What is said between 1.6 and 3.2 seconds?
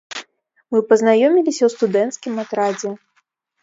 ў студэнцкім атрадзе.